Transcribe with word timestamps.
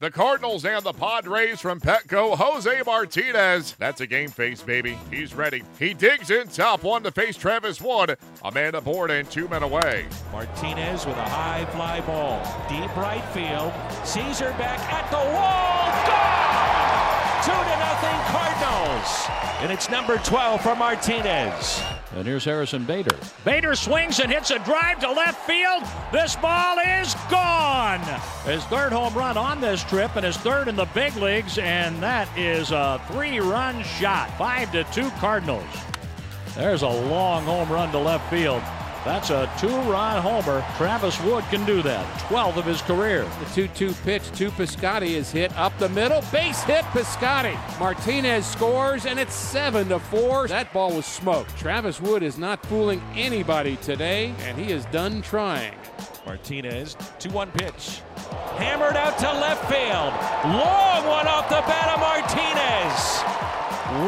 The 0.00 0.10
Cardinals 0.10 0.64
and 0.64 0.82
the 0.82 0.94
Padres 0.94 1.60
from 1.60 1.78
Petco. 1.78 2.34
Jose 2.34 2.82
Martinez. 2.86 3.76
That's 3.78 4.00
a 4.00 4.06
game 4.06 4.30
face, 4.30 4.62
baby. 4.62 4.98
He's 5.10 5.34
ready. 5.34 5.62
He 5.78 5.92
digs 5.92 6.30
in 6.30 6.48
top 6.48 6.82
one 6.82 7.02
to 7.02 7.10
face 7.10 7.36
Travis 7.36 7.82
Wood. 7.82 8.16
A 8.42 8.50
man 8.50 8.76
aboard 8.76 9.10
and 9.10 9.30
two 9.30 9.46
men 9.48 9.62
away. 9.62 10.06
Martinez 10.32 11.04
with 11.04 11.18
a 11.18 11.28
high 11.28 11.66
fly 11.66 12.00
ball. 12.00 12.40
Deep 12.66 12.96
right 12.96 13.22
field. 13.34 13.74
Caesar 14.06 14.52
back 14.52 14.80
at 14.90 15.10
the 15.10 15.18
wall. 15.36 15.90
Gone! 16.08 16.80
Two 17.44 17.52
to 17.52 17.78
nothing 17.78 18.20
Cardinals. 18.32 19.26
And 19.60 19.70
it's 19.70 19.90
number 19.90 20.16
12 20.16 20.62
for 20.62 20.76
Martinez. 20.76 21.82
And 22.16 22.26
here's 22.26 22.44
Harrison 22.44 22.84
Bader. 22.84 23.16
Bader 23.44 23.76
swings 23.76 24.18
and 24.18 24.32
hits 24.32 24.50
a 24.50 24.58
drive 24.60 24.98
to 25.00 25.12
left 25.12 25.46
field. 25.46 25.84
This 26.12 26.34
ball 26.34 26.78
is 26.78 27.14
gone. 27.30 28.00
His 28.44 28.64
third 28.64 28.92
home 28.92 29.14
run 29.14 29.36
on 29.36 29.60
this 29.60 29.84
trip 29.84 30.16
and 30.16 30.24
his 30.24 30.36
third 30.38 30.66
in 30.66 30.74
the 30.74 30.86
big 30.86 31.14
leagues, 31.16 31.58
and 31.58 32.02
that 32.02 32.28
is 32.36 32.72
a 32.72 33.00
three-run 33.12 33.84
shot. 33.84 34.36
Five 34.36 34.72
to 34.72 34.82
two 34.92 35.08
Cardinals. 35.20 35.64
There's 36.56 36.82
a 36.82 36.88
long 36.88 37.44
home 37.44 37.70
run 37.70 37.92
to 37.92 37.98
left 37.98 38.28
field. 38.28 38.62
That's 39.04 39.30
a 39.30 39.50
two-run 39.58 40.20
homer. 40.20 40.64
Travis 40.76 41.18
Wood 41.22 41.42
can 41.44 41.64
do 41.64 41.80
that. 41.82 42.20
12 42.28 42.58
of 42.58 42.64
his 42.66 42.82
career. 42.82 43.22
The 43.22 43.66
2-2 43.68 44.04
pitch 44.04 44.30
to 44.32 44.50
Piscotty 44.50 45.12
is 45.12 45.32
hit 45.32 45.56
up 45.56 45.76
the 45.78 45.88
middle. 45.88 46.22
Base 46.30 46.62
hit 46.64 46.84
Piscotty. 46.86 47.56
Martinez 47.78 48.44
scores 48.44 49.06
and 49.06 49.18
it's 49.18 49.34
7 49.34 49.88
to 49.88 49.98
4. 49.98 50.48
That 50.48 50.72
ball 50.74 50.94
was 50.94 51.06
smoked. 51.06 51.56
Travis 51.56 51.98
Wood 51.98 52.22
is 52.22 52.36
not 52.36 52.64
fooling 52.66 53.02
anybody 53.14 53.76
today 53.76 54.34
and 54.42 54.58
he 54.58 54.70
is 54.70 54.84
done 54.86 55.22
trying. 55.22 55.74
Martinez, 56.26 56.94
2-1 57.18 57.52
pitch. 57.54 58.02
Hammered 58.58 58.96
out 58.96 59.18
to 59.18 59.32
left 59.32 59.64
field. 59.72 60.12
Long 60.54 61.06
one 61.06 61.26
off 61.26 61.48
the 61.48 61.62
bat 61.66 61.88
of 61.94 62.00
Martinez. 62.00 63.22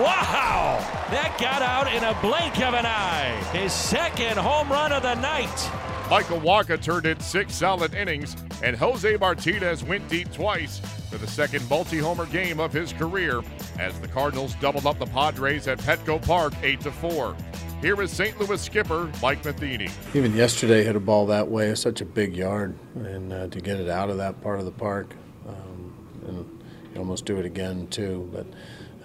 Wow! 0.04 0.71
That 1.12 1.36
got 1.38 1.60
out 1.60 1.92
in 1.92 2.02
a 2.04 2.18
blink 2.22 2.56
of 2.66 2.72
an 2.72 2.86
eye. 2.86 3.38
His 3.52 3.70
second 3.70 4.38
home 4.38 4.70
run 4.72 4.92
of 4.92 5.02
the 5.02 5.14
night. 5.16 5.70
Michael 6.08 6.40
Wacha 6.40 6.82
turned 6.82 7.04
in 7.04 7.20
six 7.20 7.54
solid 7.54 7.92
innings, 7.92 8.34
and 8.62 8.74
Jose 8.74 9.18
Martinez 9.18 9.84
went 9.84 10.08
deep 10.08 10.32
twice 10.32 10.78
for 11.10 11.18
the 11.18 11.26
second 11.26 11.68
multi 11.68 11.98
homer 11.98 12.24
game 12.24 12.58
of 12.58 12.72
his 12.72 12.94
career 12.94 13.42
as 13.78 14.00
the 14.00 14.08
Cardinals 14.08 14.54
doubled 14.54 14.86
up 14.86 14.98
the 14.98 15.04
Padres 15.04 15.68
at 15.68 15.80
Petco 15.80 16.24
Park 16.24 16.54
8 16.62 16.80
to 16.80 16.90
4. 16.90 17.36
Here 17.82 18.00
is 18.00 18.10
St. 18.10 18.40
Louis 18.40 18.58
skipper 18.58 19.12
Mike 19.20 19.44
Matheny. 19.44 19.88
Even 20.14 20.34
yesterday, 20.34 20.82
hit 20.82 20.96
a 20.96 21.00
ball 21.00 21.26
that 21.26 21.46
way. 21.46 21.68
It's 21.68 21.82
such 21.82 22.00
a 22.00 22.06
big 22.06 22.34
yard, 22.34 22.74
and 22.94 23.34
uh, 23.34 23.48
to 23.48 23.60
get 23.60 23.78
it 23.78 23.90
out 23.90 24.08
of 24.08 24.16
that 24.16 24.40
part 24.40 24.60
of 24.60 24.64
the 24.64 24.72
park, 24.72 25.14
um, 25.46 25.94
and 26.26 26.96
almost 26.96 27.26
do 27.26 27.36
it 27.36 27.44
again 27.44 27.86
too. 27.88 28.30
But 28.32 28.46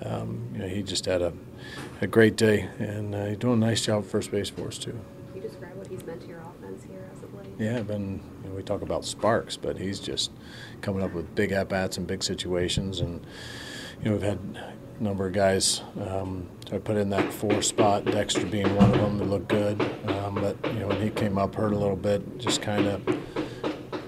um, 0.04 0.50
you 0.54 0.60
know, 0.60 0.68
he 0.68 0.84
just 0.84 1.06
had 1.06 1.22
a, 1.22 1.34
a 2.02 2.08
great 2.08 2.36
day, 2.36 2.70
and 2.80 3.16
uh, 3.16 3.26
he's 3.26 3.38
doing 3.38 3.62
a 3.62 3.66
nice 3.66 3.86
job 3.86 4.06
first 4.06 4.32
base 4.32 4.50
for 4.50 4.68
us 4.68 4.78
too. 4.78 5.00
Can 5.32 5.36
you 5.36 5.42
describe 5.42 5.76
what 5.76 5.88
he's 5.88 6.06
meant 6.06 6.22
to 6.22 6.28
your 6.28 6.40
offense 6.40 6.84
here 6.84 7.10
as 7.16 7.24
of 7.24 7.34
late? 7.34 7.48
Yeah, 7.58 7.82
been 7.82 8.22
you 8.44 8.50
know, 8.50 8.56
we 8.56 8.64
talk 8.64 8.82
about 8.82 9.06
sparks, 9.06 9.58
but 9.58 9.78
he's 9.78 10.00
just 10.00 10.32
coming 10.82 11.04
up 11.04 11.14
with 11.14 11.34
big 11.36 11.52
at 11.52 11.70
bats 11.70 11.98
and 11.98 12.06
big 12.06 12.24
situations, 12.24 13.00
and 13.00 13.26
you 14.02 14.06
know 14.06 14.12
we've 14.14 14.22
had 14.22 14.40
a 15.00 15.04
number 15.04 15.28
of 15.28 15.34
guys. 15.34 15.82
Um, 16.00 16.50
I 16.72 16.78
put 16.78 16.98
in 16.98 17.10
that 17.12 17.32
four 17.32 17.62
spot, 17.62 18.06
Dexter 18.06 18.46
being 18.46 18.76
one 18.76 18.94
of 18.94 19.00
them, 19.00 19.18
that 19.18 19.26
looked 19.26 19.48
good, 19.48 19.82
um, 20.08 20.36
but 20.36 20.58
you 20.74 20.80
know 20.80 20.88
when 20.88 21.02
he 21.02 21.10
came 21.10 21.38
up, 21.38 21.56
hurt 21.56 21.74
a 21.74 21.78
little 21.78 21.96
bit, 21.96 22.38
just 22.38 22.62
kind 22.62 22.88
of 22.88 23.04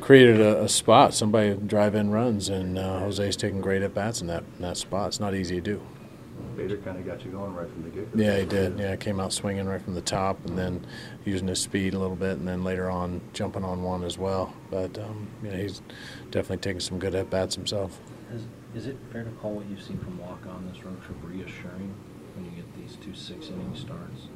created 0.09 0.41
a, 0.41 0.63
a, 0.63 0.67
spot. 0.67 1.13
Somebody 1.13 1.53
drive 1.53 1.93
in 1.93 2.09
runs, 2.09 2.49
and 2.49 2.79
uh, 2.79 2.97
Jose's 3.01 3.35
taking 3.35 3.61
great 3.61 3.83
at 3.83 3.93
bats 3.93 4.21
in 4.21 4.27
that 4.27 4.43
in 4.55 4.63
that 4.63 4.75
spot. 4.75 5.09
It's 5.09 5.19
not 5.19 5.35
easy 5.35 5.57
to 5.57 5.61
do. 5.61 5.81
Bader 6.57 6.77
kind 6.77 6.97
of 6.97 7.05
got 7.05 7.23
you 7.23 7.29
going 7.29 7.53
right 7.53 7.69
from 7.69 7.83
the 7.83 7.89
get. 7.91 8.07
Yeah, 8.15 8.39
he 8.39 8.45
did. 8.47 8.79
Yeah, 8.79 8.95
came 8.95 9.19
out 9.19 9.31
swinging 9.31 9.67
right 9.67 9.79
from 9.79 9.93
the 9.93 10.01
top, 10.01 10.43
and 10.47 10.57
then 10.57 10.83
using 11.25 11.47
his 11.47 11.61
speed 11.61 11.93
a 11.93 11.99
little 11.99 12.15
bit, 12.15 12.39
and 12.39 12.47
then 12.47 12.63
later 12.63 12.89
on 12.89 13.21
jumping 13.33 13.63
on 13.63 13.83
one 13.83 14.03
as 14.03 14.17
well. 14.17 14.51
But 14.71 14.97
um, 14.97 15.27
you 15.43 15.51
know, 15.51 15.57
he's 15.57 15.83
definitely 16.31 16.57
taking 16.57 16.79
some 16.79 16.97
good 16.97 17.13
at 17.13 17.29
bats 17.29 17.53
himself. 17.53 17.99
Is, 18.33 18.47
is 18.73 18.87
it 18.87 18.97
fair 19.11 19.23
to 19.23 19.29
call 19.29 19.51
what 19.51 19.69
you've 19.69 19.83
seen 19.83 19.99
from 19.99 20.17
Wacha 20.17 20.51
on 20.51 20.67
this 20.73 20.83
road 20.83 20.99
trip 21.03 21.17
reassuring 21.21 21.93
when 22.33 22.45
you 22.45 22.51
get 22.51 22.75
these 22.75 22.95
two 22.95 23.13
six 23.13 23.49
inning 23.49 23.75
starts? 23.75 24.29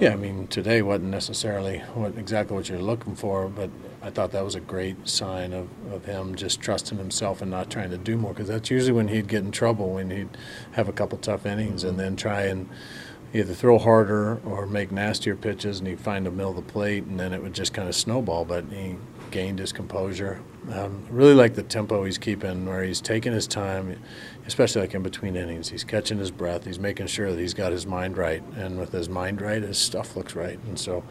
Yeah, 0.00 0.14
I 0.14 0.16
mean 0.16 0.46
today 0.46 0.80
wasn't 0.80 1.10
necessarily 1.10 1.80
what 1.92 2.16
exactly 2.16 2.56
what 2.56 2.70
you're 2.70 2.78
looking 2.78 3.14
for, 3.14 3.48
but 3.48 3.68
I 4.00 4.10
thought 4.10 4.30
that 4.30 4.44
was 4.44 4.54
a 4.54 4.60
great 4.60 5.08
sign 5.08 5.52
of, 5.52 5.68
of 5.92 6.04
him 6.04 6.36
just 6.36 6.60
trusting 6.60 6.98
himself 6.98 7.42
and 7.42 7.50
not 7.50 7.68
trying 7.68 7.90
to 7.90 7.98
do 7.98 8.16
more 8.16 8.32
because 8.32 8.48
that's 8.48 8.70
usually 8.70 8.92
when 8.92 9.08
he'd 9.08 9.26
get 9.26 9.42
in 9.42 9.50
trouble 9.50 9.94
when 9.94 10.10
he'd 10.10 10.36
have 10.72 10.88
a 10.88 10.92
couple 10.92 11.18
tough 11.18 11.44
innings 11.44 11.82
and 11.82 11.98
then 11.98 12.14
try 12.14 12.42
and 12.42 12.68
either 13.34 13.54
throw 13.54 13.78
harder 13.78 14.40
or 14.44 14.66
make 14.66 14.90
nastier 14.90 15.36
pitches 15.36 15.78
and 15.78 15.88
he'd 15.88 16.00
find 16.00 16.26
a 16.26 16.30
middle 16.30 16.50
of 16.50 16.56
the 16.56 16.72
plate 16.72 17.04
and 17.04 17.18
then 17.18 17.32
it 17.32 17.42
would 17.42 17.54
just 17.54 17.74
kind 17.74 17.88
of 17.88 17.94
snowball. 17.94 18.44
But 18.44 18.64
he 18.70 18.96
gained 19.30 19.58
his 19.58 19.72
composure. 19.72 20.40
Um, 20.72 21.06
really 21.10 21.34
like 21.34 21.54
the 21.54 21.62
tempo 21.62 22.04
he's 22.04 22.18
keeping, 22.18 22.66
where 22.66 22.82
he's 22.82 23.00
taking 23.00 23.32
his 23.32 23.46
time, 23.46 23.98
especially 24.46 24.82
like 24.82 24.94
in 24.94 25.02
between 25.02 25.34
innings. 25.34 25.68
He's 25.70 25.84
catching 25.84 26.18
his 26.18 26.30
breath. 26.30 26.64
He's 26.64 26.78
making 26.78 27.06
sure 27.06 27.30
that 27.30 27.38
he's 27.38 27.54
got 27.54 27.72
his 27.72 27.86
mind 27.86 28.18
right, 28.18 28.42
and 28.56 28.78
with 28.78 28.92
his 28.92 29.08
mind 29.08 29.40
right, 29.40 29.62
his 29.62 29.78
stuff 29.78 30.14
looks 30.14 30.34
right. 30.34 30.58
And 30.66 30.78
so, 30.78 31.04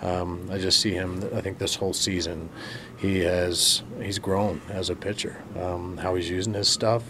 um, 0.00 0.48
I 0.50 0.58
just 0.58 0.80
see 0.80 0.92
him. 0.92 1.28
I 1.34 1.42
think 1.42 1.58
this 1.58 1.74
whole 1.74 1.92
season, 1.92 2.48
he 2.96 3.20
has 3.20 3.82
he's 4.00 4.18
grown 4.18 4.62
as 4.70 4.88
a 4.88 4.96
pitcher. 4.96 5.42
Um, 5.60 5.98
how 5.98 6.14
he's 6.14 6.30
using 6.30 6.54
his 6.54 6.68
stuff, 6.68 7.02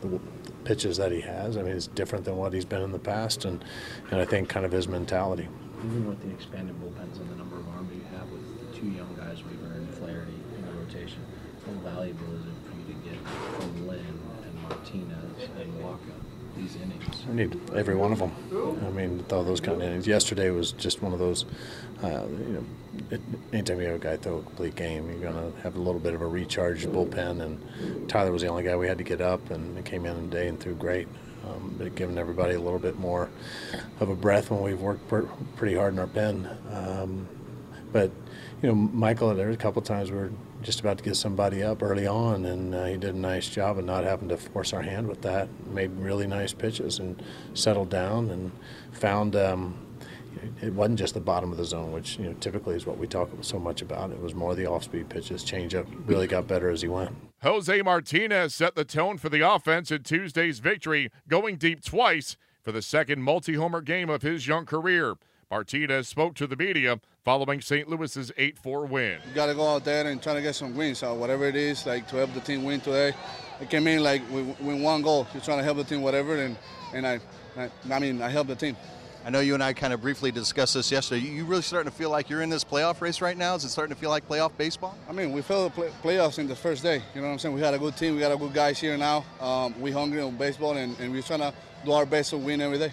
the 0.00 0.18
pitches 0.64 0.96
that 0.98 1.12
he 1.12 1.20
has. 1.20 1.56
I 1.56 1.62
mean, 1.62 1.72
it's 1.76 1.86
different 1.86 2.24
than 2.24 2.36
what 2.36 2.52
he's 2.52 2.64
been 2.64 2.82
in 2.82 2.92
the 2.92 2.98
past, 2.98 3.44
and 3.44 3.64
and 4.10 4.20
I 4.20 4.24
think 4.24 4.48
kind 4.48 4.66
of 4.66 4.72
his 4.72 4.88
mentality. 4.88 5.48
Even 5.84 6.08
with 6.08 6.20
the 6.22 6.30
expanded 6.30 6.76
bullpens 6.80 7.18
and 7.20 7.30
the 7.30 7.36
number 7.36 7.56
of 7.56 7.68
arms 7.70 7.90
you 7.94 8.02
have 8.16 8.30
with 8.30 8.44
the 8.60 8.78
two 8.78 8.88
young 8.88 9.14
guys, 9.16 9.42
Weaver 9.44 9.74
and 9.74 9.88
Flaherty 9.94 10.34
in 10.58 10.66
the 10.66 10.72
rotation, 10.72 11.24
how 11.66 11.72
valuable 11.90 12.34
is 12.34 12.42
it 12.42 12.58
for 12.64 12.76
you 12.76 12.94
to 12.94 13.08
get 13.08 13.28
from 13.56 13.88
Lynn 13.88 14.18
and 14.44 14.62
Martinez 14.62 15.48
and 15.58 15.72
Wacha 15.82 16.29
these 16.56 16.76
innings? 16.76 17.24
I 17.28 17.32
need 17.32 17.60
every 17.74 17.94
one 17.94 18.12
of 18.12 18.18
them. 18.18 18.32
I 18.86 18.90
mean, 18.90 19.24
all 19.30 19.44
those 19.44 19.60
kind 19.60 19.80
of 19.80 19.86
innings. 19.86 20.06
Yesterday 20.06 20.50
was 20.50 20.72
just 20.72 21.02
one 21.02 21.12
of 21.12 21.18
those. 21.18 21.44
Uh, 22.02 22.26
you 22.28 22.54
know, 22.54 22.64
it, 23.10 23.20
anytime 23.52 23.80
you 23.80 23.86
have 23.86 23.96
a 23.96 23.98
guy 23.98 24.16
throw 24.16 24.38
a 24.38 24.42
complete 24.42 24.74
game, 24.74 25.08
you're 25.10 25.32
going 25.32 25.52
to 25.52 25.60
have 25.60 25.76
a 25.76 25.80
little 25.80 26.00
bit 26.00 26.14
of 26.14 26.22
a 26.22 26.26
recharged 26.26 26.88
bullpen. 26.88 27.40
And 27.40 28.08
Tyler 28.08 28.32
was 28.32 28.42
the 28.42 28.48
only 28.48 28.62
guy 28.62 28.76
we 28.76 28.88
had 28.88 28.98
to 28.98 29.04
get 29.04 29.20
up, 29.20 29.50
and 29.50 29.76
he 29.76 29.82
came 29.82 30.06
in 30.06 30.30
today 30.30 30.48
and 30.48 30.58
threw 30.58 30.74
great. 30.74 31.08
Um, 31.46 31.74
but 31.78 31.94
giving 31.94 32.18
everybody 32.18 32.54
a 32.54 32.60
little 32.60 32.78
bit 32.78 32.98
more 32.98 33.30
of 33.98 34.10
a 34.10 34.14
breath 34.14 34.50
when 34.50 34.60
we've 34.60 34.80
worked 34.80 35.08
per, 35.08 35.22
pretty 35.56 35.74
hard 35.74 35.94
in 35.94 35.98
our 35.98 36.06
pen. 36.06 36.48
Um, 36.70 37.28
but 37.92 38.10
you 38.62 38.68
know, 38.68 38.74
Michael, 38.74 39.34
there 39.34 39.50
a 39.50 39.56
couple 39.56 39.80
times 39.82 40.10
we 40.10 40.18
were 40.18 40.32
just 40.62 40.80
about 40.80 40.98
to 40.98 41.04
get 41.04 41.16
somebody 41.16 41.62
up 41.62 41.82
early 41.82 42.06
on, 42.06 42.44
and 42.44 42.74
uh, 42.74 42.84
he 42.84 42.96
did 42.96 43.14
a 43.14 43.18
nice 43.18 43.48
job 43.48 43.78
of 43.78 43.84
not 43.84 44.04
having 44.04 44.28
to 44.28 44.36
force 44.36 44.72
our 44.72 44.82
hand 44.82 45.08
with 45.08 45.22
that. 45.22 45.48
Made 45.72 45.90
really 45.92 46.26
nice 46.26 46.52
pitches 46.52 46.98
and 46.98 47.22
settled 47.54 47.90
down 47.90 48.30
and 48.30 48.52
found. 48.92 49.36
Um, 49.36 49.86
it 50.62 50.72
wasn't 50.72 50.98
just 50.98 51.14
the 51.14 51.20
bottom 51.20 51.50
of 51.50 51.58
the 51.58 51.64
zone, 51.64 51.90
which 51.90 52.18
you 52.18 52.26
know 52.26 52.34
typically 52.34 52.76
is 52.76 52.86
what 52.86 52.98
we 52.98 53.06
talk 53.06 53.30
so 53.40 53.58
much 53.58 53.82
about. 53.82 54.10
It 54.10 54.20
was 54.20 54.34
more 54.34 54.54
the 54.54 54.66
off-speed 54.66 55.08
pitches. 55.08 55.44
Changeup 55.44 55.86
really 56.06 56.26
got 56.26 56.46
better 56.46 56.70
as 56.70 56.82
he 56.82 56.88
went. 56.88 57.16
Jose 57.42 57.82
Martinez 57.82 58.54
set 58.54 58.74
the 58.74 58.84
tone 58.84 59.16
for 59.16 59.28
the 59.28 59.40
offense 59.40 59.90
in 59.90 60.02
Tuesday's 60.02 60.58
victory, 60.58 61.10
going 61.26 61.56
deep 61.56 61.82
twice 61.82 62.36
for 62.62 62.70
the 62.70 62.82
second 62.82 63.22
multi-homer 63.22 63.80
game 63.80 64.10
of 64.10 64.22
his 64.22 64.46
young 64.46 64.66
career. 64.66 65.14
Martinez 65.50 66.06
spoke 66.06 66.34
to 66.36 66.46
the 66.46 66.54
media 66.54 67.00
following 67.24 67.60
St. 67.60 67.88
Louis's 67.88 68.30
8-4 68.38 68.88
win. 68.88 69.18
You 69.28 69.34
got 69.34 69.46
to 69.46 69.54
go 69.54 69.66
out 69.66 69.84
there 69.84 70.06
and 70.06 70.22
try 70.22 70.34
to 70.34 70.42
get 70.42 70.54
some 70.54 70.76
wins, 70.76 71.02
uh, 71.02 71.12
whatever 71.12 71.44
it 71.46 71.56
is, 71.56 71.86
like 71.86 72.06
to 72.08 72.16
help 72.16 72.32
the 72.34 72.40
team 72.40 72.62
win 72.62 72.80
today. 72.80 73.12
It 73.60 73.68
can 73.68 73.82
mean 73.82 74.02
like 74.02 74.22
we 74.30 74.42
win 74.60 74.82
one 74.82 75.02
goal. 75.02 75.26
You're 75.34 75.42
trying 75.42 75.58
to 75.58 75.64
help 75.64 75.78
the 75.78 75.84
team, 75.84 76.02
whatever, 76.02 76.36
and 76.36 76.56
and 76.94 77.06
I, 77.06 77.20
I, 77.56 77.70
I 77.90 77.98
mean 77.98 78.22
I 78.22 78.28
help 78.28 78.46
the 78.46 78.54
team. 78.54 78.76
I 79.22 79.28
know 79.28 79.40
you 79.40 79.52
and 79.52 79.62
I 79.62 79.74
kind 79.74 79.92
of 79.92 80.00
briefly 80.00 80.30
discussed 80.30 80.72
this 80.72 80.90
yesterday. 80.90 81.26
You 81.26 81.44
really 81.44 81.60
starting 81.60 81.90
to 81.90 81.96
feel 81.96 82.08
like 82.08 82.30
you're 82.30 82.40
in 82.40 82.48
this 82.48 82.64
playoff 82.64 83.02
race 83.02 83.20
right 83.20 83.36
now? 83.36 83.54
Is 83.54 83.64
it 83.64 83.68
starting 83.68 83.94
to 83.94 84.00
feel 84.00 84.08
like 84.08 84.26
playoff 84.26 84.56
baseball? 84.56 84.96
I 85.06 85.12
mean, 85.12 85.32
we 85.32 85.42
felt 85.42 85.74
the 85.74 85.82
play- 85.82 86.16
playoffs 86.16 86.38
in 86.38 86.48
the 86.48 86.56
first 86.56 86.82
day. 86.82 87.02
You 87.14 87.20
know 87.20 87.26
what 87.26 87.34
I'm 87.34 87.38
saying? 87.38 87.54
We 87.54 87.60
had 87.60 87.74
a 87.74 87.78
good 87.78 87.98
team. 87.98 88.14
We 88.14 88.20
got 88.20 88.32
a 88.32 88.38
good 88.38 88.54
guys 88.54 88.80
here 88.80 88.96
now. 88.96 89.26
Um, 89.38 89.78
we 89.78 89.90
hungry 89.90 90.22
on 90.22 90.36
baseball, 90.36 90.74
and, 90.74 90.98
and 90.98 91.12
we're 91.12 91.20
trying 91.20 91.40
to 91.40 91.52
do 91.84 91.92
our 91.92 92.06
best 92.06 92.30
to 92.30 92.38
win 92.38 92.62
every 92.62 92.78
day. 92.78 92.92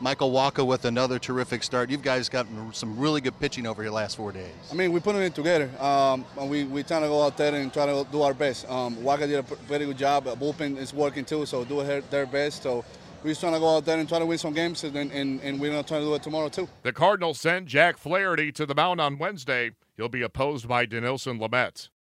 Michael 0.00 0.32
Wacha 0.32 0.66
with 0.66 0.86
another 0.86 1.18
terrific 1.18 1.62
start. 1.62 1.90
You 1.90 1.98
guys 1.98 2.28
got 2.28 2.46
some 2.72 2.98
really 2.98 3.20
good 3.20 3.38
pitching 3.38 3.66
over 3.66 3.82
your 3.82 3.92
last 3.92 4.16
four 4.16 4.32
days. 4.32 4.50
I 4.70 4.74
mean, 4.74 4.92
we 4.92 5.00
put 5.00 5.14
it 5.16 5.34
together. 5.34 5.70
Um, 5.78 6.24
and 6.38 6.50
we 6.50 6.64
we 6.64 6.82
trying 6.82 7.02
to 7.02 7.08
go 7.08 7.22
out 7.22 7.36
there 7.36 7.54
and 7.54 7.72
try 7.72 7.86
to 7.86 8.06
do 8.10 8.22
our 8.22 8.32
best. 8.32 8.68
Um, 8.70 8.96
Wacha 8.96 9.26
did 9.26 9.38
a 9.38 9.42
very 9.42 9.84
good 9.84 9.98
job. 9.98 10.24
Bullpen 10.24 10.78
is 10.78 10.94
working 10.94 11.24
too, 11.24 11.44
so 11.44 11.64
do 11.64 11.82
their 12.10 12.26
best. 12.26 12.62
So 12.62 12.82
we're 13.22 13.32
just 13.32 13.42
trying 13.42 13.52
to 13.52 13.58
go 13.58 13.76
out 13.76 13.84
there 13.84 13.98
and 13.98 14.08
try 14.08 14.18
to 14.18 14.24
win 14.24 14.38
some 14.38 14.54
games, 14.54 14.82
and, 14.82 14.96
and, 14.96 15.40
and 15.42 15.60
we're 15.60 15.70
going 15.70 15.84
to 15.84 15.86
try 15.86 15.98
to 15.98 16.04
do 16.04 16.14
it 16.14 16.22
tomorrow, 16.22 16.48
too. 16.48 16.66
The 16.84 16.92
Cardinals 16.92 17.38
send 17.38 17.66
Jack 17.66 17.98
Flaherty 17.98 18.50
to 18.52 18.64
the 18.64 18.74
mound 18.74 18.98
on 18.98 19.18
Wednesday. 19.18 19.72
He'll 19.98 20.08
be 20.08 20.22
opposed 20.22 20.66
by 20.66 20.86
Dinelson 20.86 21.38
Lamet. 21.38 21.90